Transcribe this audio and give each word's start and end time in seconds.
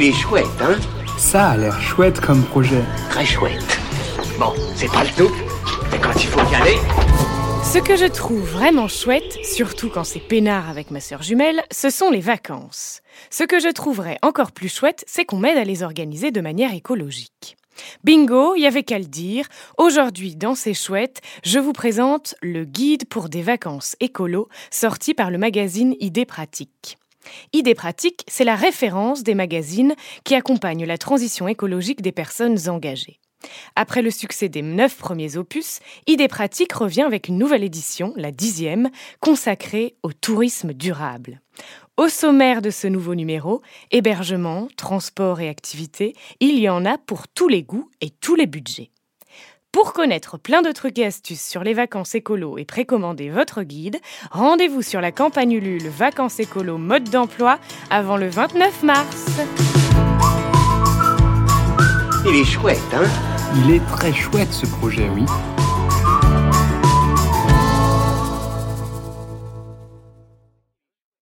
Il 0.00 0.04
est 0.04 0.12
chouette, 0.12 0.46
hein 0.60 0.78
Ça 1.16 1.48
a 1.48 1.56
l'air 1.56 1.80
chouette 1.80 2.20
comme 2.20 2.44
projet. 2.44 2.84
Très 3.10 3.26
chouette. 3.26 3.80
Bon, 4.38 4.52
c'est 4.76 4.86
pas 4.92 5.02
le 5.02 5.10
tout, 5.10 5.34
mais 5.90 5.98
quand 5.98 6.14
il 6.14 6.28
faut 6.28 6.52
y 6.52 6.54
aller... 6.54 6.76
Ce 7.64 7.78
que 7.78 7.96
je 7.96 8.04
trouve 8.04 8.48
vraiment 8.48 8.86
chouette, 8.86 9.38
surtout 9.42 9.88
quand 9.88 10.04
c'est 10.04 10.20
peinard 10.20 10.70
avec 10.70 10.92
ma 10.92 11.00
sœur 11.00 11.24
jumelle, 11.24 11.64
ce 11.72 11.90
sont 11.90 12.10
les 12.12 12.20
vacances. 12.20 13.00
Ce 13.30 13.42
que 13.42 13.58
je 13.58 13.72
trouverais 13.72 14.18
encore 14.22 14.52
plus 14.52 14.72
chouette, 14.72 15.02
c'est 15.08 15.24
qu'on 15.24 15.38
m'aide 15.38 15.58
à 15.58 15.64
les 15.64 15.82
organiser 15.82 16.30
de 16.30 16.40
manière 16.40 16.72
écologique. 16.74 17.56
Bingo, 18.04 18.54
il 18.54 18.60
y 18.60 18.66
avait 18.68 18.84
qu'à 18.84 19.00
le 19.00 19.06
dire. 19.06 19.48
Aujourd'hui, 19.78 20.36
dans 20.36 20.54
C'est 20.54 20.74
chouette, 20.74 21.22
je 21.42 21.58
vous 21.58 21.72
présente 21.72 22.36
le 22.40 22.64
guide 22.64 23.08
pour 23.08 23.28
des 23.28 23.42
vacances 23.42 23.96
écolo 23.98 24.48
sorti 24.70 25.12
par 25.12 25.32
le 25.32 25.38
magazine 25.38 25.96
Idées 25.98 26.24
pratiques. 26.24 26.98
Idées 27.52 27.74
pratiques, 27.74 28.24
c'est 28.28 28.44
la 28.44 28.56
référence 28.56 29.22
des 29.22 29.34
magazines 29.34 29.94
qui 30.24 30.34
accompagnent 30.34 30.84
la 30.86 30.98
transition 30.98 31.48
écologique 31.48 32.02
des 32.02 32.12
personnes 32.12 32.68
engagées. 32.68 33.20
Après 33.76 34.02
le 34.02 34.10
succès 34.10 34.48
des 34.48 34.62
neuf 34.62 34.96
premiers 34.96 35.36
opus, 35.36 35.80
Idées 36.06 36.28
pratiques 36.28 36.72
revient 36.72 37.02
avec 37.02 37.28
une 37.28 37.38
nouvelle 37.38 37.64
édition, 37.64 38.12
la 38.16 38.32
dixième, 38.32 38.90
consacrée 39.20 39.96
au 40.02 40.12
tourisme 40.12 40.72
durable. 40.72 41.40
Au 41.96 42.08
sommaire 42.08 42.62
de 42.62 42.70
ce 42.70 42.86
nouveau 42.86 43.14
numéro, 43.14 43.62
hébergement, 43.90 44.68
transport 44.76 45.40
et 45.40 45.48
activités, 45.48 46.14
il 46.40 46.58
y 46.58 46.68
en 46.68 46.84
a 46.84 46.98
pour 46.98 47.28
tous 47.28 47.48
les 47.48 47.62
goûts 47.62 47.90
et 48.00 48.10
tous 48.10 48.34
les 48.34 48.46
budgets. 48.46 48.90
Pour 49.80 49.92
connaître 49.92 50.38
plein 50.38 50.60
de 50.60 50.72
trucs 50.72 50.98
et 50.98 51.06
astuces 51.06 51.46
sur 51.46 51.62
les 51.62 51.72
vacances 51.72 52.16
écolo 52.16 52.58
et 52.58 52.64
précommander 52.64 53.30
votre 53.30 53.62
guide, 53.62 54.00
rendez-vous 54.32 54.82
sur 54.82 55.00
la 55.00 55.12
campagne 55.12 55.52
Ulule 55.52 55.88
Vacances 55.88 56.40
écolo 56.40 56.78
mode 56.78 57.08
d'emploi 57.10 57.60
avant 57.88 58.16
le 58.16 58.28
29 58.28 58.82
mars. 58.82 59.26
Il 62.26 62.34
est 62.34 62.44
chouette, 62.44 62.80
hein? 62.92 63.06
Il 63.54 63.70
est 63.70 63.86
très 63.86 64.12
chouette 64.12 64.52
ce 64.52 64.66
projet, 64.66 65.08
oui. 65.14 65.24